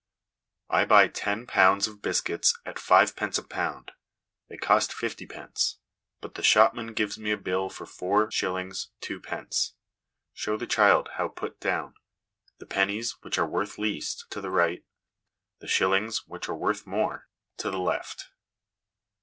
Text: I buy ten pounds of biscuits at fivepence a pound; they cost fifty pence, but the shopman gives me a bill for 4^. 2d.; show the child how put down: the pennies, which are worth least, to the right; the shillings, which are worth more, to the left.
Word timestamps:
I 0.71 0.83
buy 0.85 1.09
ten 1.09 1.45
pounds 1.45 1.85
of 1.85 2.01
biscuits 2.01 2.57
at 2.65 2.79
fivepence 2.79 3.37
a 3.37 3.43
pound; 3.43 3.91
they 4.49 4.57
cost 4.57 4.91
fifty 4.91 5.27
pence, 5.27 5.77
but 6.21 6.33
the 6.33 6.41
shopman 6.41 6.95
gives 6.95 7.19
me 7.19 7.29
a 7.29 7.37
bill 7.37 7.69
for 7.69 7.85
4^. 7.85 8.29
2d.; 8.31 9.73
show 10.33 10.57
the 10.57 10.65
child 10.65 11.09
how 11.17 11.27
put 11.27 11.59
down: 11.59 11.93
the 12.57 12.65
pennies, 12.65 13.11
which 13.21 13.37
are 13.37 13.45
worth 13.47 13.77
least, 13.77 14.25
to 14.31 14.41
the 14.41 14.49
right; 14.49 14.83
the 15.59 15.67
shillings, 15.67 16.25
which 16.25 16.49
are 16.49 16.55
worth 16.57 16.87
more, 16.87 17.27
to 17.57 17.69
the 17.69 17.77
left. 17.77 18.29